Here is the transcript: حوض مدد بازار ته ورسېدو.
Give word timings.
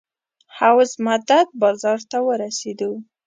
حوض 0.57 0.91
مدد 1.05 1.47
بازار 1.61 1.99
ته 2.11 2.17
ورسېدو. 2.27 2.91